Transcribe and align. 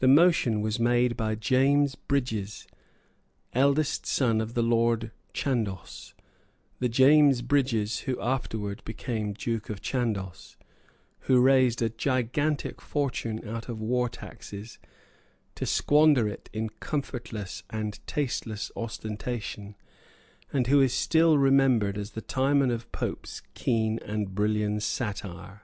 The 0.00 0.06
motion 0.06 0.60
was 0.60 0.78
made 0.78 1.16
by 1.16 1.34
James 1.34 1.94
Brydges, 1.94 2.66
eldest 3.54 4.04
son 4.04 4.42
of 4.42 4.52
the 4.52 4.60
Lord 4.62 5.12
Chandos, 5.32 6.12
the 6.78 6.90
James 6.90 7.40
Brydges 7.40 8.00
who 8.00 8.20
afterwards 8.20 8.82
became 8.82 9.32
Duke 9.32 9.70
of 9.70 9.80
Chandos, 9.80 10.58
who 11.20 11.40
raised 11.40 11.80
a 11.80 11.88
gigantic 11.88 12.82
fortune 12.82 13.48
out 13.48 13.70
of 13.70 13.80
war 13.80 14.10
taxes, 14.10 14.78
to 15.54 15.64
squander 15.64 16.28
it 16.28 16.50
in 16.52 16.68
comfortless 16.68 17.62
and 17.70 17.98
tasteless 18.06 18.70
ostentation, 18.76 19.74
and 20.52 20.66
who 20.66 20.82
is 20.82 20.92
still 20.92 21.38
remembered 21.38 21.96
as 21.96 22.10
the 22.10 22.20
Timon 22.20 22.70
of 22.70 22.92
Pope's 22.92 23.40
keen 23.54 24.00
and 24.00 24.34
brilliant 24.34 24.82
satire. 24.82 25.62